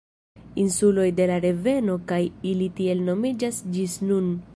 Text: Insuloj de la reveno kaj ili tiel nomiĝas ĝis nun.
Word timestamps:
Insuloj 0.61 1.03
de 1.19 1.27
la 1.31 1.35
reveno 1.43 1.97
kaj 2.13 2.19
ili 2.53 2.71
tiel 2.81 3.05
nomiĝas 3.11 3.61
ĝis 3.77 3.99
nun. 4.13 4.33